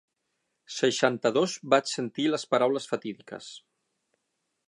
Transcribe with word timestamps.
Seixanta-dos 0.75 1.57
vaig 1.75 1.91
sentir 1.91 2.27
les 2.35 2.47
paraules 2.55 2.91
fatídiques. 2.93 3.51